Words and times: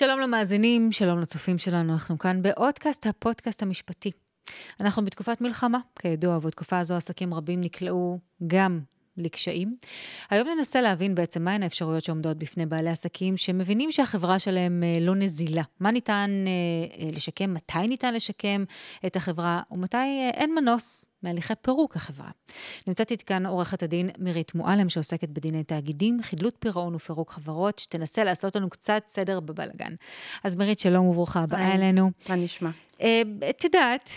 שלום 0.00 0.20
למאזינים, 0.20 0.92
שלום 0.92 1.20
לצופים 1.20 1.58
שלנו, 1.58 1.92
אנחנו 1.92 2.18
כאן 2.18 2.42
באודקאסט, 2.42 3.06
הפודקאסט 3.06 3.62
המשפטי. 3.62 4.10
אנחנו 4.80 5.04
בתקופת 5.04 5.40
מלחמה, 5.40 5.78
כידוע, 5.98 6.36
ובתקופה 6.36 6.78
הזו 6.78 6.94
עסקים 6.94 7.34
רבים 7.34 7.60
נקלעו 7.60 8.18
גם 8.46 8.80
לקשיים. 9.20 9.76
היום 10.30 10.48
ננסה 10.48 10.80
להבין 10.80 11.14
בעצם 11.14 11.42
מהן 11.42 11.62
האפשרויות 11.62 12.04
שעומדות 12.04 12.36
בפני 12.36 12.66
בעלי 12.66 12.90
עסקים 12.90 13.36
שמבינים 13.36 13.92
שהחברה 13.92 14.38
שלהם 14.38 14.82
אה, 14.82 14.98
לא 15.00 15.14
נזילה. 15.14 15.62
מה 15.80 15.90
ניתן 15.90 16.30
אה, 16.46 17.04
אה, 17.04 17.10
לשקם, 17.12 17.54
מתי 17.54 17.88
ניתן 17.88 18.14
לשקם 18.14 18.64
את 19.06 19.16
החברה, 19.16 19.62
ומתי 19.70 20.30
אין 20.34 20.54
מנוס 20.54 21.04
מהליכי 21.22 21.54
פירוק 21.62 21.96
החברה. 21.96 22.30
נמצאת 22.86 23.10
איתי 23.10 23.24
כאן 23.24 23.46
עורכת 23.46 23.82
הדין 23.82 24.10
מירית 24.18 24.54
מועלם, 24.54 24.88
שעוסקת 24.88 25.28
בדיני 25.28 25.64
תאגידים, 25.64 26.22
חדלות 26.22 26.54
פירעון 26.58 26.94
ופירוק 26.94 27.30
חברות, 27.30 27.78
שתנסה 27.78 28.24
לעשות 28.24 28.56
לנו 28.56 28.70
קצת 28.70 29.02
סדר 29.06 29.40
בבלגן. 29.40 29.94
אז 30.44 30.56
מירית, 30.56 30.78
שלום 30.78 31.06
וברוכה 31.06 31.40
הבאה 31.40 31.74
אלינו. 31.74 32.10
מה 32.28 32.36
נשמע? 32.36 32.70
את 33.50 33.64
יודעת, 33.64 34.10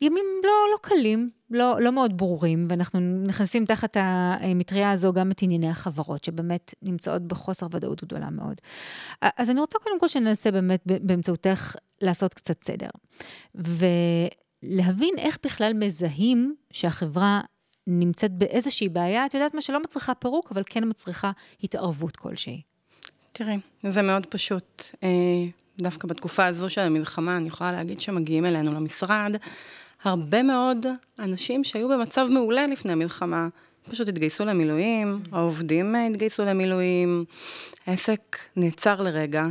ימים 0.00 0.24
לא, 0.44 0.52
לא 0.72 0.78
קלים, 0.82 1.30
לא, 1.50 1.80
לא 1.80 1.92
מאוד 1.92 2.16
ברורים, 2.18 2.66
ואנחנו 2.70 3.00
נכנסים 3.00 3.64
תחת 3.64 3.96
המטריה 4.00 4.90
הזו 4.90 5.12
גם 5.12 5.30
את 5.30 5.42
ענייני 5.42 5.68
החברות, 5.68 6.24
שבאמת 6.24 6.74
נמצאות 6.82 7.22
בחוסר 7.22 7.66
ודאות 7.70 8.04
גדולה 8.04 8.30
מאוד. 8.30 8.60
אז 9.22 9.50
אני 9.50 9.60
רוצה 9.60 9.78
קודם 9.78 10.00
כל 10.00 10.08
שננסה 10.08 10.50
באמת 10.50 10.82
באמצעותך 10.86 11.76
לעשות 12.00 12.34
קצת 12.34 12.64
סדר. 12.64 12.90
ולהבין 13.54 15.14
איך 15.18 15.38
בכלל 15.44 15.72
מזהים 15.72 16.54
שהחברה 16.72 17.40
נמצאת 17.86 18.32
באיזושהי 18.32 18.88
בעיה, 18.88 19.26
את 19.26 19.34
יודעת 19.34 19.54
מה, 19.54 19.62
שלא 19.62 19.82
מצריכה 19.82 20.14
פירוק, 20.14 20.52
אבל 20.52 20.62
כן 20.66 20.88
מצריכה 20.88 21.30
התערבות 21.62 22.16
כלשהי. 22.16 22.62
תראי, 23.32 23.58
זה 23.90 24.02
מאוד 24.02 24.26
פשוט. 24.26 24.82
דווקא 25.80 26.08
בתקופה 26.08 26.46
הזו 26.46 26.70
של 26.70 26.80
המלחמה, 26.80 27.36
אני 27.36 27.48
יכולה 27.48 27.72
להגיד 27.72 28.00
שמגיעים 28.00 28.46
אלינו 28.46 28.74
למשרד 28.74 29.36
הרבה 30.04 30.42
מאוד 30.42 30.86
אנשים 31.18 31.64
שהיו 31.64 31.88
במצב 31.88 32.26
מעולה 32.30 32.66
לפני 32.66 32.92
המלחמה, 32.92 33.48
פשוט 33.90 34.08
התגייסו 34.08 34.44
למילואים, 34.44 35.22
העובדים 35.32 35.94
התגייסו 35.94 36.44
למילואים, 36.44 37.24
העסק 37.86 38.36
נעצר 38.56 39.00
לרגע, 39.00 39.46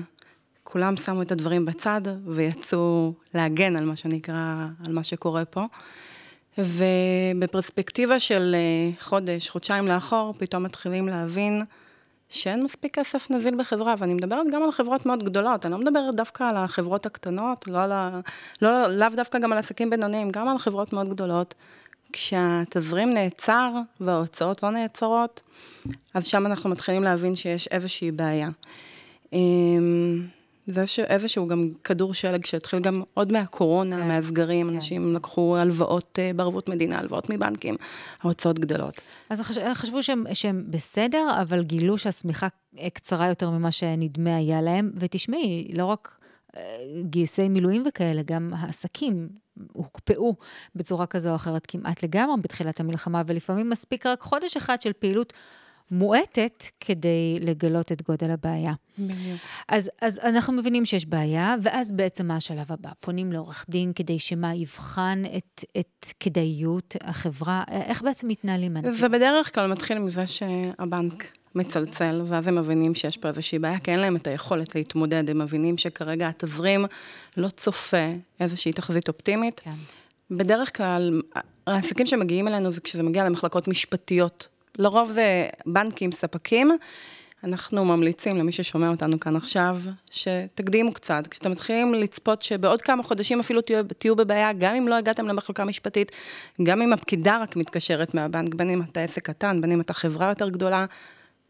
כולם 0.64 0.98
שמו 0.98 1.22
את 1.22 1.32
הדברים 1.32 1.66
בצד 1.66 2.02
ויצאו 2.26 3.14
להגן 3.34 3.76
על 3.76 3.86
מה 3.86 3.96
שנקרא, 3.96 4.66
על 4.86 4.94
מה 4.94 5.04
שקורה 5.04 5.46
פה. 5.46 5.66
ובפרספקטיבה 6.58 8.20
של 8.20 8.56
אה, 8.56 8.92
חודש, 9.02 9.50
חודשיים 9.50 9.88
לאחור, 9.88 10.34
פתאום 10.38 10.64
מתחילים 10.64 11.08
להבין 11.08 11.62
שאין 12.30 12.64
מספיק 12.64 13.00
כסף 13.00 13.32
נזיל 13.32 13.56
בחברה, 13.56 13.96
ואני 13.98 14.14
מדברת 14.14 14.48
גם 14.52 14.64
על 14.64 14.72
חברות 14.72 15.06
מאוד 15.06 15.24
גדולות, 15.24 15.66
אני 15.66 15.72
לא 15.72 15.80
מדברת 15.80 16.16
דווקא 16.16 16.44
על 16.44 16.58
החברות 16.58 17.06
הקטנות, 17.06 17.68
לא 17.68 17.84
על 17.84 17.92
ה... 17.92 18.20
לא, 18.62 18.88
לאו 18.88 19.10
דווקא 19.16 19.40
גם 19.40 19.52
על 19.52 19.58
עסקים 19.58 19.90
בינוניים, 19.90 20.30
גם 20.30 20.48
על 20.48 20.58
חברות 20.58 20.94
מאוד 20.94 21.10
גדולות. 21.10 21.56
כשהתזרים 22.14 23.14
נעצר 23.14 23.72
וההוצאות 24.02 24.64
לא 24.64 24.70
נעצרות, 24.70 25.42
אז 26.14 26.28
שם 26.28 26.46
אנחנו 26.46 26.70
מתחילים 26.70 27.04
להבין 27.04 27.36
שיש 27.36 27.68
איזושהי 27.68 28.12
בעיה. 28.12 28.50
זה 30.74 31.04
איזשהו 31.04 31.48
גם 31.48 31.72
כדור 31.84 32.14
שלג 32.14 32.46
שהתחיל 32.46 32.80
גם 32.80 33.04
עוד 33.14 33.32
מהקורונה, 33.32 33.98
כן, 33.98 34.08
מהסגרים, 34.08 34.70
כן. 34.70 34.76
אנשים 34.76 35.16
לקחו 35.16 35.58
הלוואות 35.58 36.20
אה, 36.22 36.32
בערבות 36.36 36.70
מדינה, 36.70 37.00
הלוואות 37.00 37.30
מבנקים, 37.30 37.76
ההוצאות 38.22 38.60
גדולות. 38.60 39.02
אז 39.30 39.42
חש... 39.42 39.58
חשבו 39.74 40.04
שהם, 40.04 40.26
שהם 40.34 40.64
בסדר, 40.70 41.42
אבל 41.42 41.64
גילו 41.64 41.98
שהשמיכה 41.98 42.48
קצרה 42.94 43.28
יותר 43.28 43.50
ממה 43.50 43.72
שנדמה 43.72 44.36
היה 44.36 44.62
להם. 44.62 44.92
ותשמעי, 44.96 45.72
לא 45.74 45.86
רק 45.86 46.18
אה, 46.58 46.62
גיוסי 47.04 47.50
מילואים 47.50 47.84
וכאלה, 47.88 48.22
גם 48.26 48.54
העסקים 48.58 49.30
הוקפאו 49.74 50.36
בצורה 50.76 51.06
כזו 51.06 51.30
או 51.30 51.36
אחרת 51.36 51.66
כמעט 51.68 52.04
לגמרי 52.04 52.42
בתחילת 52.42 52.80
המלחמה, 52.80 53.22
ולפעמים 53.28 53.70
מספיק 53.70 54.06
רק 54.06 54.22
חודש 54.22 54.58
אחד 54.58 54.82
של 54.82 54.94
פעילות. 54.94 55.34
מועטת 55.92 56.64
כדי 56.80 57.38
לגלות 57.42 57.92
את 57.92 58.02
גודל 58.02 58.32
הבעיה. 58.32 58.74
בדיוק. 59.00 59.40
אז, 59.68 59.90
אז 60.02 60.20
אנחנו 60.20 60.54
מבינים 60.54 60.86
שיש 60.86 61.06
בעיה, 61.06 61.56
ואז 61.62 61.92
בעצם 61.92 62.28
מה 62.28 62.36
השלב 62.36 62.72
הבא? 62.72 62.90
פונים 63.00 63.32
לעורך 63.32 63.66
דין 63.70 63.94
כדי 63.94 64.20
שמה 64.20 64.56
יבחן 64.56 65.24
את, 65.38 65.64
את 65.80 66.06
כדאיות 66.20 66.96
החברה? 67.02 67.64
איך 67.72 68.02
בעצם 68.02 68.28
מתנהלים? 68.28 68.78
זה 68.92 69.10
בדרך 69.10 69.56
כלל 69.56 69.72
מתחיל 69.72 70.00
מזה 70.00 70.28
שהבנק 70.28 71.24
מצלצל, 71.56 72.22
ואז 72.28 72.48
הם 72.48 72.56
מבינים 72.56 72.96
שיש 72.96 73.18
פה 73.18 73.28
איזושהי 73.28 73.60
בעיה, 73.60 73.80
כי 73.80 73.92
אין 73.92 74.00
להם 74.00 74.16
את 74.16 74.28
היכולת 74.28 74.76
להתמודד, 74.76 75.30
הם 75.30 75.40
מבינים 75.42 75.78
שכרגע 75.78 76.28
התזרים 76.28 76.86
לא 77.38 77.50
צופה 77.50 78.14
איזושהי 78.40 78.74
תחזית 78.74 79.08
אופטימית. 79.08 79.60
כן. 79.60 79.72
בדרך 80.32 80.78
כלל, 80.78 81.22
העסקים 81.68 82.06
שמגיעים 82.06 82.48
אלינו 82.48 82.72
זה 82.72 82.82
כשזה 82.82 83.04
מגיע 83.04 83.26
למחלקות 83.26 83.68
משפטיות 83.68 84.48
לרוב 84.78 85.12
זה 85.12 85.48
בנקים, 85.66 86.12
ספקים. 86.12 86.72
אנחנו 87.44 87.86
ממליצים 87.86 88.38
למי 88.38 88.52
ששומע 88.52 88.90
אותנו 88.90 89.20
כאן 89.20 89.36
עכשיו, 89.36 89.78
שתקדימו 90.12 90.94
קצת. 90.94 91.28
כשאתם 91.30 91.52
מתחילים 91.52 91.94
לצפות 91.94 92.42
שבעוד 92.42 92.82
כמה 92.82 93.04
חודשים 93.04 93.40
אפילו 93.40 93.62
תהיו, 93.62 93.84
תהיו 93.98 94.16
בבעיה, 94.16 94.54
גם 94.54 94.76
אם 94.76 94.88
לא 94.88 94.96
הגעתם 94.96 95.28
למחלקה 95.28 95.66
משפטית, 95.66 96.12
גם 96.64 96.82
אם 96.82 96.94
הפקידה 96.94 97.38
רק 97.42 97.56
מתקשרת 97.56 98.14
מהבנק, 98.14 98.56
בין 98.56 98.70
אם 98.70 98.82
אתה 98.82 99.02
עסק 99.02 99.26
קטן, 99.26 99.62
בין 99.62 99.72
אם 99.72 99.82
אתה 99.82 99.94
חברה 99.94 100.30
יותר 100.30 100.50
גדולה, 100.50 100.86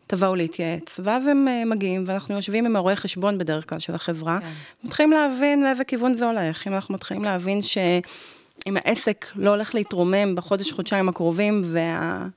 תבואו 0.08 0.36
להתייעץ. 0.36 1.00
ואז 1.04 1.28
הם 1.28 1.48
אה, 1.48 1.66
מגיעים, 1.66 2.04
ואנחנו 2.08 2.36
יושבים 2.36 2.66
עם 2.66 2.76
הרואה 2.76 2.96
חשבון 2.96 3.38
בדרך 3.38 3.70
כלל 3.70 3.80
של 3.80 3.96
החברה, 3.96 4.40
כן. 4.42 4.48
מתחילים 4.84 5.12
להבין 5.12 5.64
לאיזה 5.64 5.84
כיוון 5.84 6.14
זה 6.14 6.26
הולך. 6.26 6.68
אם 6.68 6.74
אנחנו 6.74 6.94
מתחילים 6.94 7.24
להבין 7.24 7.62
שאם 7.62 8.78
העסק 8.78 9.26
לא 9.36 9.50
הולך 9.50 9.76
להתרומם 9.76 10.36
בחודש, 10.36 10.72
חודשיים 10.72 11.10
הקרובים, 11.10 11.62
וה... 11.66 12.28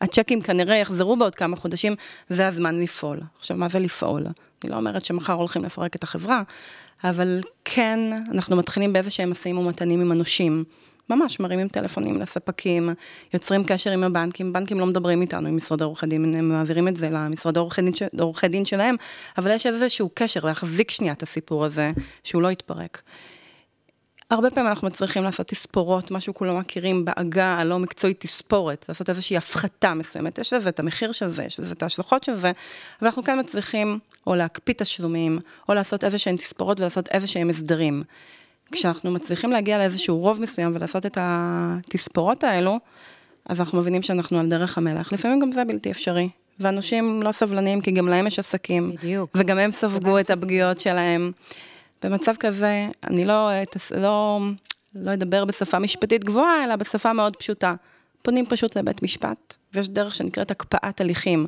הצ'קים 0.00 0.40
כנראה 0.40 0.76
יחזרו 0.76 1.16
בעוד 1.16 1.34
כמה 1.34 1.56
חודשים, 1.56 1.94
זה 2.28 2.46
הזמן 2.46 2.80
לפעול. 2.80 3.20
עכשיו, 3.38 3.56
מה 3.56 3.68
זה 3.68 3.78
לפעול? 3.78 4.26
אני 4.64 4.72
לא 4.72 4.76
אומרת 4.76 5.04
שמחר 5.04 5.32
הולכים 5.32 5.64
לפרק 5.64 5.96
את 5.96 6.02
החברה, 6.02 6.42
אבל 7.04 7.40
כן, 7.64 8.00
אנחנו 8.30 8.56
מתחילים 8.56 8.92
באיזה 8.92 9.10
שהם 9.10 9.30
משאים 9.30 9.58
ומתנים 9.58 10.00
עם 10.00 10.12
הנושים. 10.12 10.64
ממש 11.10 11.40
מרימים 11.40 11.68
טלפונים 11.68 12.20
לספקים, 12.20 12.90
יוצרים 13.34 13.64
קשר 13.64 13.90
עם 13.90 14.02
הבנקים, 14.02 14.52
בנקים 14.52 14.80
לא 14.80 14.86
מדברים 14.86 15.20
איתנו, 15.20 15.48
עם 15.48 15.56
משרד 15.56 15.82
עורכי 15.82 16.06
דין, 16.06 16.34
הם 16.34 16.48
מעבירים 16.48 16.88
את 16.88 16.96
זה 16.96 17.10
למשרד 17.10 17.56
עורכי 18.18 18.48
דין, 18.48 18.64
שלהם, 18.64 18.96
אבל 19.38 19.50
יש 19.50 19.66
איזשהו 19.66 20.10
קשר 20.14 20.40
להחזיק 20.44 20.90
שנייה 20.90 21.12
את 21.12 21.22
הסיפור 21.22 21.64
הזה, 21.64 21.92
שהוא 22.24 22.42
לא 22.42 22.50
יתפרק. 22.50 23.02
הרבה 24.30 24.50
פעמים 24.50 24.68
אנחנו 24.70 24.88
מצליחים 24.88 25.22
לעשות 25.22 25.46
תספורות, 25.46 26.10
מה 26.10 26.20
שכולם 26.20 26.58
מכירים 26.58 27.04
בעגה 27.04 27.54
הלא 27.54 27.78
מקצועית 27.78 28.20
תספורת, 28.20 28.84
לעשות 28.88 29.10
איזושהי 29.10 29.36
הפחתה 29.36 29.94
מסוימת, 29.94 30.38
יש 30.38 30.52
לזה 30.52 30.68
את 30.68 30.80
המחיר 30.80 31.12
של 31.12 31.28
זה, 31.28 31.44
יש 31.44 31.60
לזה 31.60 31.72
את 31.72 31.82
ההשלכות 31.82 32.24
של 32.24 32.34
זה, 32.34 32.52
אבל 33.00 33.08
אנחנו 33.08 33.24
כן 33.24 33.40
מצליחים 33.40 33.98
או 34.26 34.34
להקפיא 34.34 34.74
תשלומים, 34.74 35.38
או 35.68 35.74
לעשות 35.74 36.04
איזשהן 36.04 36.36
תספורות 36.36 36.80
ולעשות 36.80 37.08
איזשהם 37.08 37.50
הסדרים. 37.50 38.02
כשאנחנו 38.72 39.10
מצליחים 39.10 39.50
להגיע 39.50 39.78
לאיזשהו 39.78 40.18
רוב 40.18 40.40
מסוים 40.40 40.72
ולעשות 40.76 41.06
את 41.06 41.18
התספורות 41.20 42.44
האלו, 42.44 42.78
אז 43.48 43.60
אנחנו 43.60 43.78
מבינים 43.78 44.02
שאנחנו 44.02 44.38
על 44.40 44.48
דרך 44.48 44.78
המלך. 44.78 45.12
לפעמים 45.12 45.40
גם 45.40 45.52
זה 45.52 45.64
בלתי 45.64 45.90
אפשרי. 45.90 46.28
ואנשים 46.60 47.22
לא 47.22 47.32
סבלניים, 47.32 47.80
כי 47.80 47.90
גם 47.90 48.08
להם 48.08 48.26
יש 48.26 48.38
עסקים. 48.38 48.90
בדיוק. 48.90 49.30
וגם 49.34 49.58
הם 49.58 49.70
ספגו 49.70 50.18
את 50.18 50.30
הפגיעות 50.30 50.80
שלהם. 50.80 51.32
במצב 52.02 52.34
כזה, 52.40 52.88
אני 53.04 53.24
לא, 53.24 53.50
לא, 53.96 54.38
לא 54.94 55.12
אדבר 55.12 55.44
בשפה 55.44 55.78
משפטית 55.78 56.24
גבוהה, 56.24 56.64
אלא 56.64 56.76
בשפה 56.76 57.12
מאוד 57.12 57.36
פשוטה. 57.36 57.74
פונים 58.26 58.46
פשוט 58.46 58.76
לבית 58.76 59.02
משפט, 59.02 59.54
ויש 59.74 59.88
דרך 59.88 60.14
שנקראת 60.14 60.50
הקפאת 60.50 61.00
הליכים. 61.00 61.46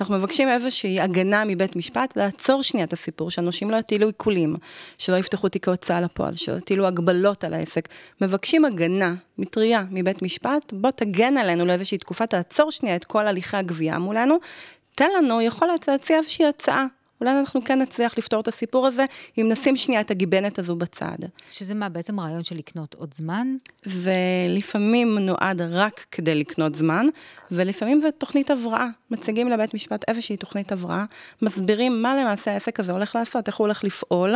אנחנו 0.00 0.14
מבקשים 0.14 0.48
איזושהי 0.48 1.00
הגנה 1.00 1.44
מבית 1.44 1.76
משפט, 1.76 2.16
לעצור 2.16 2.62
שנייה 2.62 2.86
את 2.86 2.92
הסיפור, 2.92 3.30
שאנושים 3.30 3.70
לא 3.70 3.76
יטילו 3.76 4.06
עיקולים, 4.06 4.56
שלא 4.98 5.16
יפתחו 5.16 5.48
תיקי 5.48 5.70
הוצאה 5.70 6.00
לפועל, 6.00 6.34
שלא 6.34 6.56
יטילו 6.56 6.86
הגבלות 6.86 7.44
על 7.44 7.54
העסק. 7.54 7.88
מבקשים 8.20 8.64
הגנה, 8.64 9.14
מטריה, 9.38 9.84
מבית 9.90 10.22
משפט, 10.22 10.72
בוא 10.72 10.90
תגן 10.90 11.36
עלינו 11.36 11.66
לאיזושהי 11.66 11.98
תקופה, 11.98 12.26
תעצור 12.26 12.70
שנייה 12.70 12.96
את 12.96 13.04
כל 13.04 13.26
הליכי 13.26 13.56
הגבייה 13.56 13.98
מולנו, 13.98 14.38
תן 14.94 15.08
לנו 15.16 15.40
יכולת 15.40 15.88
להציע 15.88 16.16
איזושהי 16.16 16.46
הצעה. 16.46 16.86
אולי 17.20 17.38
אנחנו 17.38 17.64
כן 17.64 17.78
נצליח 17.78 18.18
לפתור 18.18 18.40
את 18.40 18.48
הסיפור 18.48 18.86
הזה, 18.86 19.04
אם 19.38 19.48
נשים 19.48 19.76
שנייה 19.76 20.00
את 20.00 20.10
הגיבנת 20.10 20.58
הזו 20.58 20.76
בצד. 20.76 21.16
שזה 21.50 21.74
מה, 21.74 21.88
בעצם 21.88 22.20
רעיון 22.20 22.44
של 22.44 22.56
לקנות 22.56 22.94
עוד 22.94 23.14
זמן? 23.14 23.56
זה 23.82 24.14
לפעמים 24.48 25.18
נועד 25.18 25.62
רק 25.62 26.06
כדי 26.10 26.34
לקנות 26.34 26.74
זמן, 26.74 27.06
ולפעמים 27.50 28.00
זה 28.00 28.10
תוכנית 28.10 28.50
הבראה. 28.50 28.86
מציגים 29.10 29.48
לבית 29.48 29.74
משפט 29.74 30.04
איזושהי 30.08 30.36
תוכנית 30.36 30.72
הבראה, 30.72 31.04
מסבירים 31.42 32.02
מה 32.02 32.16
למעשה 32.16 32.52
העסק 32.52 32.80
הזה 32.80 32.92
הולך 32.92 33.14
לעשות, 33.14 33.48
איך 33.48 33.56
הוא 33.56 33.64
הולך 33.64 33.84
לפעול. 33.84 34.34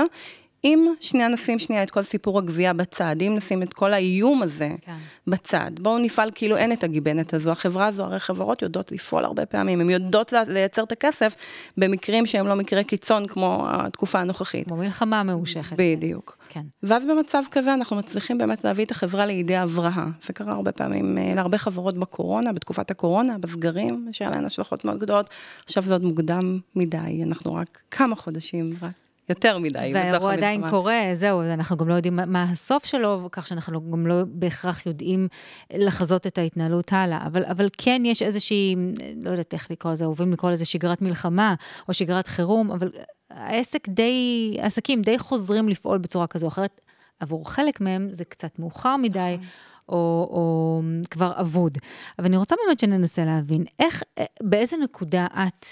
אם 0.64 0.94
שנייה 1.00 1.28
נשים 1.28 1.58
שנייה 1.58 1.82
את 1.82 1.90
כל 1.90 2.02
סיפור 2.02 2.38
הגבייה 2.38 2.72
בצד, 2.72 3.16
אם 3.20 3.34
נשים 3.36 3.62
את 3.62 3.72
כל 3.72 3.94
האיום 3.94 4.42
הזה 4.42 4.70
כן. 4.80 4.96
בצד, 5.26 5.70
בואו 5.80 5.98
נפעל 5.98 6.30
כאילו 6.34 6.56
אין 6.56 6.72
את 6.72 6.84
הגיבנת 6.84 7.34
הזו. 7.34 7.50
החברה 7.50 7.86
הזו, 7.86 8.04
הרי 8.04 8.20
חברות 8.20 8.62
יודעות 8.62 8.92
לפעול 8.92 9.24
הרבה 9.24 9.46
פעמים, 9.46 9.80
הן 9.80 9.90
יודעות 9.90 10.32
לייצר 10.48 10.82
את 10.82 10.92
הכסף 10.92 11.34
במקרים 11.76 12.26
שהם 12.26 12.46
לא 12.46 12.54
מקרי 12.54 12.84
קיצון 12.84 13.26
כמו 13.26 13.66
התקופה 13.70 14.20
הנוכחית. 14.20 14.68
כמו 14.68 14.76
מלחמה 14.76 15.22
ממושכת. 15.22 15.76
בדיוק. 15.78 16.36
כן. 16.48 16.62
ואז 16.82 17.06
במצב 17.06 17.42
כזה 17.50 17.74
אנחנו 17.74 17.96
מצליחים 17.96 18.38
באמת 18.38 18.64
להביא 18.64 18.84
את 18.84 18.90
החברה 18.90 19.26
לידי 19.26 19.56
הבראה. 19.56 20.06
זה 20.26 20.32
קרה 20.32 20.52
הרבה 20.52 20.72
פעמים 20.72 21.18
אה, 21.18 21.32
להרבה 21.34 21.58
חברות 21.58 21.98
בקורונה, 21.98 22.52
בתקופת 22.52 22.90
הקורונה, 22.90 23.38
בסגרים, 23.38 24.08
שהיה 24.12 24.30
להן 24.30 24.44
השלכות 24.44 24.84
מאוד 24.84 24.98
גדולות. 24.98 25.30
עכשיו 25.64 25.82
זה 25.82 25.94
עוד 25.94 26.04
מוקדם 26.04 26.58
מדי, 26.76 27.22
אנחנו 27.22 27.54
רק 27.54 27.78
כמה 27.90 28.16
חודשים, 28.16 28.70
רק 28.82 29.03
יותר 29.28 29.58
מדי. 29.58 29.90
והאירוע 29.94 30.32
עדיין 30.32 30.70
קורה, 30.70 31.00
זהו, 31.12 31.42
אנחנו 31.42 31.76
גם 31.76 31.88
לא 31.88 31.94
יודעים 31.94 32.18
מה 32.26 32.42
הסוף 32.42 32.84
שלו, 32.84 33.28
כך 33.32 33.46
שאנחנו 33.46 33.90
גם 33.90 34.06
לא 34.06 34.22
בהכרח 34.26 34.86
יודעים 34.86 35.28
לחזות 35.72 36.26
את 36.26 36.38
ההתנהלות 36.38 36.92
הלאה. 36.92 37.26
אבל, 37.26 37.44
אבל 37.44 37.68
כן 37.78 38.02
יש 38.04 38.22
איזושהי, 38.22 38.76
לא 39.22 39.30
יודעת 39.30 39.54
איך 39.54 39.70
לקרוא 39.70 39.92
לזה, 39.92 40.04
אוהבים 40.04 40.32
לקרוא 40.32 40.50
לזה 40.50 40.64
שגרת 40.64 41.02
מלחמה, 41.02 41.54
או 41.88 41.94
שגרת 41.94 42.26
חירום, 42.26 42.70
אבל 42.70 42.90
העסק 43.30 43.88
די, 43.88 44.56
העסקים 44.62 45.02
די 45.02 45.18
חוזרים 45.18 45.68
לפעול 45.68 45.98
בצורה 45.98 46.26
כזו 46.26 46.46
או 46.46 46.48
אחרת. 46.48 46.80
עבור 47.20 47.50
חלק 47.50 47.80
מהם 47.80 48.08
זה 48.12 48.24
קצת 48.24 48.58
מאוחר 48.58 48.96
מדי, 48.96 49.36
נכון. 49.38 49.48
או, 49.88 50.28
או 50.30 50.82
כבר 51.10 51.32
אבוד. 51.40 51.78
אבל 52.18 52.26
אני 52.26 52.36
רוצה 52.36 52.56
באמת 52.64 52.80
שננסה 52.80 53.24
להבין, 53.24 53.64
איך, 53.78 54.02
באיזה 54.42 54.76
נקודה 54.76 55.26
את 55.26 55.66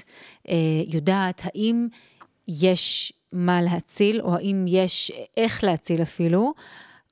אה, 0.48 0.54
יודעת, 0.86 1.42
האם 1.44 1.88
יש 2.48 3.12
מה 3.32 3.62
להציל, 3.62 4.20
או 4.20 4.34
האם 4.36 4.64
יש 4.68 5.12
איך 5.36 5.64
להציל 5.64 6.02
אפילו, 6.02 6.54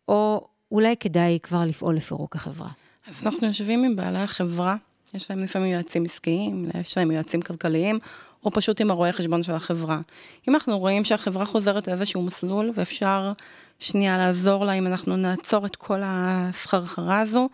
או 0.09 0.47
אולי 0.73 0.97
כדאי 1.01 1.39
כבר 1.43 1.65
לפעול 1.65 1.97
לפירוק 1.97 2.37
החברה. 2.37 2.69
אז 3.09 3.27
אנחנו 3.27 3.47
יושבים 3.47 3.85
עם 3.85 3.97
בעלי 3.97 4.19
החברה, 4.19 4.77
יש 5.15 5.31
להם 5.31 5.43
לפעמים 5.43 5.73
יועצים 5.73 6.05
עסקיים, 6.05 6.67
יש 6.81 6.99
להם 6.99 7.11
יועצים 7.11 7.43
כלכליים, 7.43 7.99
או 8.45 8.51
פשוט 8.51 8.81
עם 8.81 8.91
הרואי 8.91 9.13
חשבון 9.13 9.43
של 9.43 9.53
החברה. 9.53 10.01
אם 10.49 10.55
אנחנו 10.55 10.79
רואים 10.79 11.05
שהחברה 11.05 11.45
חוזרת 11.45 11.89
לאיזשהו 11.89 12.23
מסלול, 12.23 12.71
ואפשר 12.75 13.33
שנייה 13.79 14.19
לעזור 14.19 14.65
לה 14.65 14.73
אם 14.73 14.87
אנחנו 14.87 15.17
נעצור 15.17 15.67
את 15.67 15.77
כל 15.77 16.01
הסחרחרה 16.05 17.21
הזו, 17.21 17.49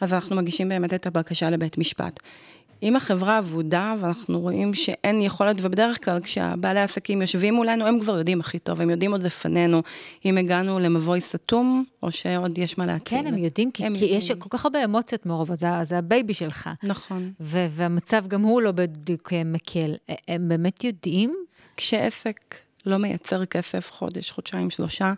אז 0.00 0.14
אנחנו 0.14 0.36
מגישים 0.36 0.68
באמת 0.68 0.94
את 0.94 1.06
הבקשה 1.06 1.50
לבית 1.50 1.78
משפט. 1.78 2.20
אם 2.82 2.96
החברה 2.96 3.38
אבודה 3.38 3.94
ואנחנו 4.00 4.40
רואים 4.40 4.74
שאין 4.74 5.20
יכולת, 5.20 5.56
ובדרך 5.62 6.04
כלל 6.04 6.20
כשהבעלי 6.20 6.80
העסקים 6.80 7.20
יושבים 7.20 7.54
מולנו, 7.54 7.86
הם 7.86 8.00
כבר 8.00 8.18
יודעים 8.18 8.40
הכי 8.40 8.58
טוב, 8.58 8.80
הם 8.80 8.90
יודעים 8.90 9.12
עוד 9.12 9.22
לפנינו 9.22 9.82
אם 10.24 10.38
הגענו 10.38 10.78
למבוי 10.78 11.20
סתום, 11.20 11.84
או 12.02 12.12
שעוד 12.12 12.58
יש 12.58 12.78
מה 12.78 12.86
להציל. 12.86 13.18
כן, 13.18 13.26
הם 13.26 13.38
יודעים, 13.38 13.70
כי, 13.70 13.86
הם 13.86 13.94
כי 13.94 14.00
יודעים. 14.00 14.18
יש 14.18 14.32
כל 14.32 14.48
כך 14.50 14.64
הרבה 14.64 14.84
אמוציות 14.84 15.26
מעורבות, 15.26 15.58
זה, 15.58 15.66
זה 15.82 15.98
ה 15.98 16.05
baby 16.05 16.34
שלך. 16.34 16.70
נכון. 16.82 17.32
ו- 17.40 17.66
והמצב 17.70 18.26
גם 18.28 18.42
הוא 18.42 18.62
לא 18.62 18.72
בדיוק 18.72 19.32
אה, 19.32 19.44
מקל. 19.44 19.94
הם 20.28 20.48
באמת 20.48 20.84
יודעים? 20.84 21.34
כשעסק 21.76 22.54
לא 22.86 22.96
מייצר 22.96 23.44
כסף 23.44 23.90
חודש, 23.90 24.30
חודשיים, 24.30 24.70
שלושה, 24.70 25.12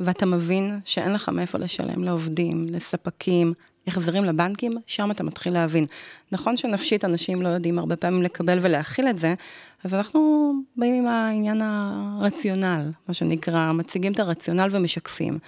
ואתה 0.00 0.26
מבין 0.26 0.80
שאין 0.84 1.12
לך 1.12 1.28
מאיפה 1.28 1.58
לשלם 1.58 2.04
לעובדים, 2.04 2.66
לספקים, 2.70 3.54
החזרים 3.86 4.24
לבנקים, 4.24 4.72
שם 4.86 5.10
אתה 5.10 5.24
מתחיל 5.24 5.52
להבין. 5.52 5.86
נכון 6.32 6.56
שנפשית 6.56 7.04
אנשים 7.04 7.42
לא 7.42 7.48
יודעים 7.48 7.78
הרבה 7.78 7.96
פעמים 7.96 8.22
לקבל 8.22 8.58
ולהכיל 8.60 9.08
את 9.08 9.18
זה, 9.18 9.34
אז 9.84 9.94
אנחנו 9.94 10.52
באים 10.76 10.94
עם 10.94 11.06
העניין 11.06 11.62
הרציונל, 11.64 12.90
מה 13.08 13.14
שנקרא, 13.14 13.72
מציגים 13.72 14.12
את 14.12 14.20
הרציונל 14.20 14.68
ומשקפים. 14.70 15.38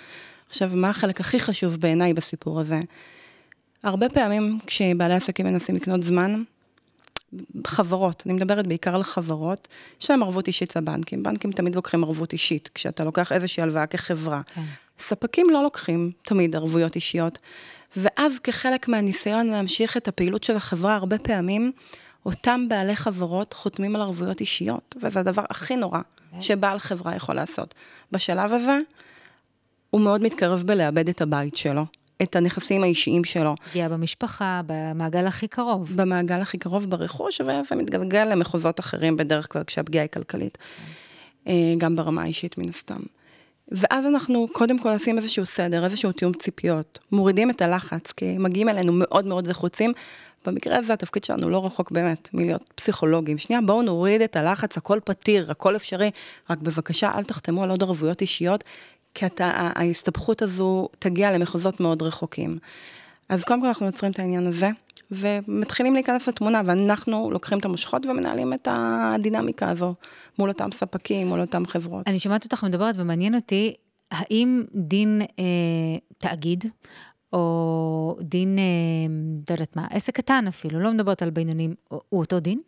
עכשיו, 0.48 0.70
מה 0.74 0.90
החלק 0.90 1.20
הכי 1.20 1.40
חשוב 1.40 1.76
בעיניי 1.76 2.14
בסיפור 2.14 2.60
הזה? 2.60 2.80
הרבה 3.82 4.08
פעמים 4.08 4.58
כשבעלי 4.66 5.14
עסקים 5.14 5.46
מנסים 5.46 5.74
לקנות 5.74 6.02
זמן, 6.02 6.42
חברות, 7.66 8.22
אני 8.26 8.34
מדברת 8.34 8.66
בעיקר 8.66 8.94
על 8.94 9.02
חברות, 9.02 9.68
להם 10.10 10.22
ערבות 10.22 10.46
אישית 10.46 10.76
לבנקים. 10.76 11.22
בנקים 11.22 11.52
תמיד 11.52 11.74
לוקחים 11.74 12.04
ערבות 12.04 12.32
אישית, 12.32 12.70
כשאתה 12.74 13.04
לוקח 13.04 13.32
איזושהי 13.32 13.62
הלוואה 13.62 13.86
כחברה. 13.86 14.42
כן. 14.54 14.62
ספקים 14.98 15.50
לא 15.50 15.62
לוקחים 15.62 16.10
תמיד 16.22 16.56
ערבויות 16.56 16.94
אישיות. 16.94 17.38
ואז 17.96 18.38
כחלק 18.38 18.88
מהניסיון 18.88 19.46
להמשיך 19.46 19.96
את 19.96 20.08
הפעילות 20.08 20.44
של 20.44 20.56
החברה, 20.56 20.94
הרבה 20.94 21.18
פעמים 21.18 21.72
אותם 22.26 22.68
בעלי 22.68 22.96
חברות 22.96 23.52
חותמים 23.52 23.96
על 23.96 24.02
ערבויות 24.02 24.40
אישיות, 24.40 24.96
וזה 25.02 25.20
הדבר 25.20 25.44
הכי 25.50 25.76
נורא 25.76 26.00
שבעל 26.40 26.78
חברה 26.78 27.16
יכול 27.16 27.34
לעשות. 27.34 27.74
בשלב 28.12 28.52
הזה, 28.52 28.78
הוא 29.90 30.00
מאוד 30.00 30.22
מתקרב 30.22 30.62
בלאבד 30.66 31.08
את 31.08 31.20
הבית 31.20 31.56
שלו, 31.56 31.86
את 32.22 32.36
הנכסים 32.36 32.82
האישיים 32.82 33.24
שלו. 33.24 33.54
פגיעה 33.70 33.88
במשפחה, 33.88 34.60
במעגל 34.66 35.26
הכי 35.26 35.48
קרוב. 35.48 35.92
במעגל 35.96 36.40
הכי 36.40 36.58
קרוב 36.58 36.90
ברכוש, 36.90 37.40
וזה 37.40 37.74
מתגלגל 37.76 38.24
למחוזות 38.24 38.80
אחרים 38.80 39.16
בדרך 39.16 39.52
כלל 39.52 39.64
כשהפגיעה 39.64 40.02
היא 40.04 40.10
כלכלית. 40.10 40.58
אה, 41.48 41.74
גם 41.78 41.96
ברמה 41.96 42.22
האישית 42.22 42.58
מן 42.58 42.68
הסתם. 42.68 43.00
ואז 43.68 44.06
אנחנו 44.06 44.46
קודם 44.52 44.78
כל 44.78 44.88
עושים 44.88 45.16
איזשהו 45.16 45.46
סדר, 45.46 45.84
איזשהו 45.84 46.12
תיאום 46.12 46.32
ציפיות, 46.32 46.98
מורידים 47.12 47.50
את 47.50 47.62
הלחץ, 47.62 48.12
כי 48.12 48.38
מגיעים 48.38 48.68
אלינו 48.68 48.92
מאוד 48.92 49.26
מאוד 49.26 49.46
לחוצים. 49.46 49.92
במקרה 50.46 50.78
הזה 50.78 50.92
התפקיד 50.92 51.24
שלנו 51.24 51.50
לא 51.50 51.66
רחוק 51.66 51.90
באמת 51.90 52.28
מלהיות 52.34 52.72
פסיכולוגים. 52.74 53.38
שנייה, 53.38 53.60
בואו 53.66 53.82
נוריד 53.82 54.20
את 54.20 54.36
הלחץ, 54.36 54.76
הכל 54.76 54.98
פתיר, 55.04 55.50
הכל 55.50 55.76
אפשרי, 55.76 56.10
רק 56.50 56.58
בבקשה 56.58 57.10
אל 57.18 57.24
תחתמו 57.24 57.64
על 57.64 57.70
עוד 57.70 57.82
ערבויות 57.82 58.20
אישיות, 58.20 58.64
כי 59.16 59.26
אתה, 59.26 59.70
ההסתבכות 59.74 60.42
הזו 60.42 60.88
תגיע 60.98 61.32
למחוזות 61.32 61.80
מאוד 61.80 62.02
רחוקים. 62.02 62.58
אז 63.28 63.44
קודם 63.44 63.60
כל 63.60 63.66
אנחנו 63.66 63.86
יוצרים 63.86 64.12
את 64.12 64.18
העניין 64.18 64.46
הזה, 64.46 64.70
ומתחילים 65.10 65.94
להיכנס 65.94 66.28
לתמונה, 66.28 66.62
ואנחנו 66.64 67.30
לוקחים 67.30 67.58
את 67.58 67.64
המושכות 67.64 68.06
ומנהלים 68.06 68.52
את 68.52 68.68
הדינמיקה 68.70 69.70
הזו 69.70 69.94
מול 70.38 70.48
אותם 70.48 70.72
ספקים, 70.72 71.28
מול 71.28 71.40
אותם 71.40 71.66
חברות. 71.66 72.08
אני 72.08 72.18
שומעת 72.18 72.44
אותך 72.44 72.64
מדברת 72.64 72.94
ומעניין 72.98 73.34
אותי, 73.34 73.74
האם 74.10 74.62
דין 74.74 75.22
אה, 75.38 75.44
תאגיד, 76.18 76.64
או 77.32 78.16
דין, 78.20 78.58
אה, 78.58 78.64
לא 79.48 79.54
יודעת 79.54 79.76
מה, 79.76 79.86
עסק 79.90 80.16
קטן 80.16 80.46
אפילו, 80.48 80.80
לא 80.80 80.92
מדברת 80.92 81.22
על 81.22 81.30
בינונים, 81.30 81.74
הוא 81.88 82.20
אותו 82.20 82.40
דין? 82.40 82.60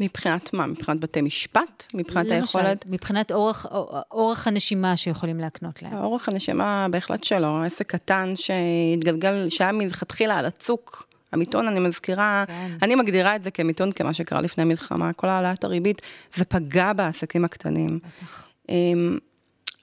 מבחינת 0.00 0.54
מה? 0.54 0.66
מבחינת 0.66 1.00
בתי 1.00 1.20
משפט? 1.20 1.86
מבחינת 1.94 2.26
למשל, 2.26 2.58
היכולת? 2.58 2.84
מבחינת 2.88 3.32
אורך, 3.32 3.66
אורך 4.10 4.46
הנשימה 4.46 4.96
שיכולים 4.96 5.38
להקנות 5.38 5.82
להם. 5.82 5.96
אורך 5.96 6.28
הנשימה 6.28 6.86
בהחלט 6.90 7.24
שלו, 7.24 7.62
עסק 7.62 7.86
קטן 7.86 8.32
שהתגלגל, 8.34 9.46
שהיה 9.48 9.72
מלכתחילה 9.72 10.38
על 10.38 10.46
הצוק. 10.46 11.08
המיתון, 11.32 11.68
אני 11.68 11.80
מזכירה, 11.80 12.44
כן. 12.46 12.76
אני 12.82 12.94
מגדירה 12.94 13.36
את 13.36 13.44
זה 13.44 13.50
כמיתון, 13.50 13.92
כמה 13.92 14.14
שקרה 14.14 14.40
לפני 14.40 14.64
מלחמה, 14.64 15.12
כל 15.12 15.26
העלאת 15.26 15.64
הריבית, 15.64 16.02
זה 16.34 16.44
פגע 16.44 16.92
בעסקים 16.92 17.44
הקטנים. 17.44 17.98
בטח. 17.98 18.48
אמ, 18.68 19.18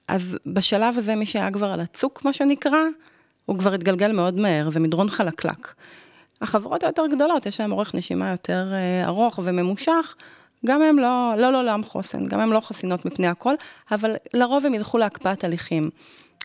אז 0.08 0.38
בשלב 0.46 0.98
הזה, 0.98 1.14
מי 1.14 1.26
שהיה 1.26 1.50
כבר 1.50 1.72
על 1.72 1.80
הצוק, 1.80 2.24
מה 2.24 2.32
שנקרא, 2.32 2.78
הוא 3.44 3.58
כבר 3.58 3.74
התגלגל 3.74 4.12
מאוד 4.12 4.34
מהר, 4.34 4.70
זה 4.70 4.80
מדרון 4.80 5.08
חלקלק. 5.08 5.74
החברות 6.42 6.82
היותר 6.82 7.06
גדולות, 7.06 7.46
יש 7.46 7.60
להן 7.60 7.72
אורך 7.72 7.94
נשימה 7.94 8.30
יותר 8.30 8.72
אה, 8.72 9.06
ארוך 9.06 9.40
וממושך, 9.44 10.14
גם 10.66 10.82
הם 10.82 10.98
לא, 10.98 11.34
לא 11.36 11.52
לעולם 11.52 11.80
לא 11.80 11.86
חוסן, 11.86 12.26
גם 12.26 12.40
הם 12.40 12.52
לא 12.52 12.60
חסינות 12.60 13.04
מפני 13.04 13.26
הכל, 13.26 13.54
אבל 13.90 14.16
לרוב 14.34 14.66
הם 14.66 14.74
ילכו 14.74 14.98
להקפאת 14.98 15.44
הליכים. 15.44 15.90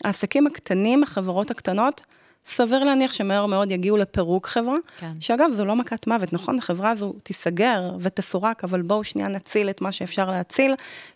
העסקים 0.04 0.46
הקטנים, 0.46 1.02
החברות 1.02 1.50
הקטנות, 1.50 2.00
סביר 2.46 2.84
להניח 2.84 3.12
שמהר 3.12 3.46
מאוד 3.46 3.70
יגיעו 3.70 3.96
לפירוק 3.96 4.46
חברה, 4.46 4.76
כן. 4.98 5.12
שאגב, 5.20 5.52
זו 5.52 5.64
לא 5.64 5.76
מכת 5.76 6.06
מוות, 6.06 6.32
נכון? 6.32 6.58
החברה 6.58 6.90
הזו 6.90 7.14
תיסגר 7.22 7.96
ותפורק, 8.00 8.64
אבל 8.64 8.82
בואו 8.82 9.04
שנייה 9.04 9.28
נציל 9.28 9.70
את 9.70 9.80
מה 9.80 9.92
שאפשר 9.92 10.30
להציל, 10.30 10.74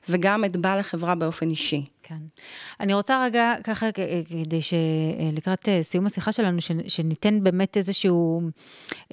וגם 0.09 0.45
את 0.45 0.57
בעל 0.57 0.79
החברה 0.79 1.15
באופן 1.15 1.51
אישי. 1.51 1.85
כן. 2.03 2.17
אני 2.81 2.95
רוצה 2.95 3.25
רגע, 3.25 3.55
ככה, 3.65 3.87
כדי 3.93 4.61
שלקראת 4.63 5.69
אה, 5.69 5.83
סיום 5.83 6.07
השיחה 6.07 6.33
שלנו, 6.33 6.59
שניתן 6.89 7.45
באמת 7.45 7.77
איזשהו, 7.77 8.41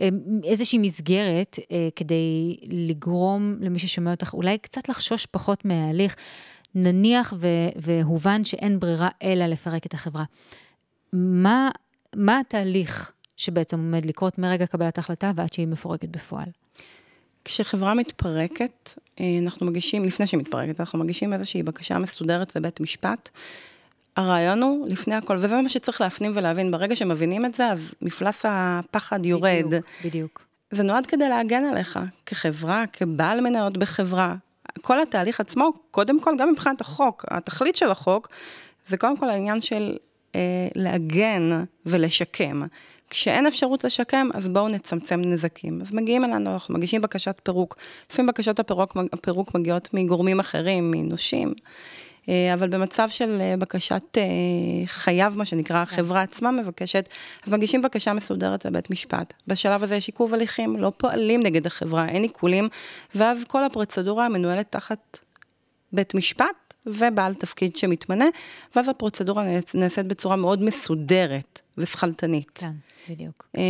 אה, 0.01 0.09
איזושהי 0.43 0.79
מסגרת 0.79 1.59
אה, 1.71 1.89
כדי 1.95 2.57
לגרום 2.63 3.55
למי 3.59 3.79
ששומע 3.79 4.11
אותך, 4.11 4.33
אולי 4.33 4.57
קצת 4.57 4.89
לחשוש 4.89 5.25
פחות 5.25 5.65
מההליך. 5.65 6.15
נניח 6.75 7.33
והובן 7.75 8.45
שאין 8.45 8.79
ברירה 8.79 9.09
אלא 9.23 9.45
לפרק 9.45 9.85
את 9.85 9.93
החברה. 9.93 10.23
מה 11.13 11.69
מה 12.15 12.39
התהליך 12.39 13.11
שבעצם 13.37 13.79
עומד 13.79 14.05
לקרות 14.05 14.37
מרגע 14.37 14.65
קבלת 14.65 14.97
ההחלטה 14.97 15.31
ועד 15.35 15.53
שהיא 15.53 15.67
מפורקת 15.67 16.09
בפועל? 16.09 16.45
כשחברה 17.45 17.93
מתפרקת, 17.93 18.93
אה, 19.19 19.25
אנחנו 19.43 19.65
מגישים, 19.65 20.05
לפני 20.05 20.27
שהיא 20.27 20.39
מתפרקת, 20.39 20.79
אנחנו 20.79 20.99
מגישים 20.99 21.33
איזושהי 21.33 21.63
בקשה 21.63 21.99
מסודרת 21.99 22.55
לבית 22.55 22.79
משפט. 22.79 23.29
הרעיון 24.15 24.63
הוא, 24.63 24.87
לפני 24.87 25.15
הכל, 25.15 25.37
וזה 25.39 25.61
מה 25.61 25.69
שצריך 25.69 26.01
להפנים 26.01 26.31
ולהבין, 26.35 26.71
ברגע 26.71 26.95
שמבינים 26.95 27.45
את 27.45 27.53
זה, 27.53 27.67
אז 27.67 27.91
מפלס 28.01 28.45
הפחד 28.49 29.25
יורד. 29.25 29.65
בדיוק, 29.65 29.85
בדיוק. 30.05 30.45
זה 30.71 30.83
נועד 30.83 31.05
כדי 31.05 31.29
להגן 31.29 31.65
עליך, 31.65 31.99
כחברה, 32.25 32.83
כבעל 32.93 33.41
מניות 33.41 33.77
בחברה. 33.77 34.35
כל 34.81 35.01
התהליך 35.01 35.39
עצמו, 35.39 35.71
קודם 35.91 36.21
כל, 36.21 36.35
גם 36.39 36.49
מבחינת 36.51 36.81
החוק, 36.81 37.25
התכלית 37.27 37.75
של 37.75 37.91
החוק, 37.91 38.27
זה 38.87 38.97
קודם 38.97 39.17
כל 39.17 39.29
העניין 39.29 39.61
של 39.61 39.97
לעגן 40.75 41.63
ולשקם. 41.85 42.63
כשאין 43.09 43.47
אפשרות 43.47 43.83
לשקם, 43.83 44.29
אז 44.33 44.47
בואו 44.47 44.67
נצמצם 44.67 45.21
נזקים. 45.21 45.81
אז 45.81 45.93
מגיעים 45.93 46.25
אלינו, 46.25 46.53
אנחנו 46.53 46.73
מגישים 46.73 47.01
בקשת 47.01 47.35
פירוק. 47.43 47.77
לפעמים 48.11 48.27
בקשות 48.27 48.59
הפירוק, 48.59 48.97
הפירוק 49.13 49.55
מגיעות 49.55 49.89
מגורמים 49.93 50.39
אחרים, 50.39 50.91
מנושים. 50.91 51.53
אה, 52.29 52.53
אבל 52.53 52.69
במצב 52.69 53.09
של 53.09 53.41
אה, 53.41 53.55
בקשת 53.59 54.17
אה, 54.17 54.23
חייב, 54.85 55.37
מה 55.37 55.45
שנקרא, 55.45 55.85
כן. 55.85 55.93
החברה 55.93 56.21
עצמה 56.21 56.51
מבקשת, 56.51 57.09
אז 57.43 57.53
מגישים 57.53 57.81
בקשה 57.81 58.13
מסודרת 58.13 58.65
לבית 58.65 58.89
משפט. 58.89 59.33
בשלב 59.47 59.83
הזה 59.83 59.95
יש 59.95 60.07
עיכוב 60.07 60.33
הליכים, 60.33 60.77
לא 60.77 60.91
פועלים 60.97 61.43
נגד 61.43 61.67
החברה, 61.67 62.07
אין 62.09 62.23
עיקולים, 62.23 62.69
ואז 63.15 63.43
כל 63.47 63.63
הפרוצדורה 63.63 64.29
מנוהלת 64.29 64.71
תחת 64.71 65.19
בית 65.93 66.15
משפט 66.15 66.45
ובעל 66.85 67.33
תפקיד 67.33 67.75
שמתמנה, 67.75 68.25
ואז 68.75 68.89
הפרוצדורה 68.89 69.43
נעשית 69.73 70.05
בצורה 70.05 70.35
מאוד 70.35 70.63
מסודרת 70.63 71.61
ושכלתנית. 71.77 72.51
כן. 72.55 72.71
בדיוק. 73.09 73.47
אה, 73.57 73.61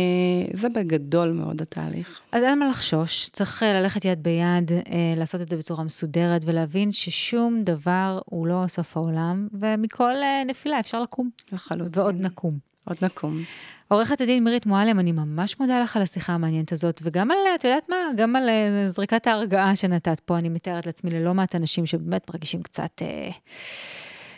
זה 0.52 0.68
בגדול 0.68 1.32
מאוד 1.32 1.62
התהליך. 1.62 2.20
אז 2.32 2.42
אין 2.42 2.58
מה 2.58 2.68
לחשוש, 2.68 3.28
צריך 3.32 3.62
אה, 3.62 3.80
ללכת 3.80 4.04
יד 4.04 4.22
ביד, 4.22 4.72
אה, 4.72 5.12
לעשות 5.16 5.40
את 5.40 5.48
זה 5.48 5.56
בצורה 5.56 5.84
מסודרת 5.84 6.42
ולהבין 6.44 6.92
ששום 6.92 7.62
דבר 7.64 8.20
הוא 8.24 8.46
לא 8.46 8.64
סוף 8.68 8.96
העולם, 8.96 9.48
ומכל 9.52 10.14
נפילה 10.46 10.80
אפשר 10.80 11.02
לקום. 11.02 11.30
לחלוטין. 11.52 12.02
ועוד 12.02 12.14
נקום. 12.20 12.73
עוד 12.84 12.96
נקום. 13.02 13.42
עורכת 13.88 14.20
הדין 14.20 14.44
מירית 14.44 14.66
מועלם, 14.66 14.98
אני 14.98 15.12
ממש 15.12 15.60
מודה 15.60 15.82
לך 15.82 15.96
על 15.96 16.02
השיחה 16.02 16.32
המעניינת 16.32 16.72
הזאת, 16.72 17.00
וגם 17.04 17.30
על, 17.30 17.36
את 17.54 17.64
יודעת 17.64 17.88
מה, 17.88 17.96
גם 18.16 18.36
על 18.36 18.48
זריקת 18.86 19.26
ההרגעה 19.26 19.76
שנתת 19.76 20.20
פה, 20.20 20.38
אני 20.38 20.48
מתארת 20.48 20.86
לעצמי 20.86 21.10
ללא 21.10 21.34
מעט 21.34 21.54
אנשים 21.54 21.86
שבאמת 21.86 22.30
מרגישים 22.30 22.62
קצת... 22.62 23.02
אה, 23.02 23.30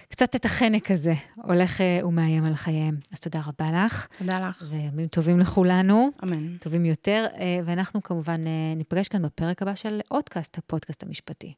קצת 0.08 0.36
את 0.36 0.44
החנק 0.44 0.90
הזה 0.90 1.14
הולך 1.36 1.80
אה, 1.80 2.06
ומאיים 2.06 2.44
על 2.44 2.54
חייהם. 2.54 2.96
אז 3.12 3.20
תודה 3.20 3.40
רבה 3.46 3.84
לך. 3.84 4.06
תודה 4.18 4.48
לך. 4.48 4.64
וימים 4.70 5.08
טובים 5.08 5.40
לכולנו. 5.40 6.10
אמן. 6.22 6.56
טובים 6.56 6.84
יותר, 6.84 7.26
אה, 7.38 7.60
ואנחנו 7.64 8.02
כמובן 8.02 8.46
אה, 8.46 8.74
ניפגש 8.76 9.08
כאן 9.08 9.22
בפרק 9.22 9.62
הבא 9.62 9.74
של 9.74 10.00
אודקאסט, 10.10 10.58
הפודקאסט 10.58 11.02
המשפטי. 11.02 11.52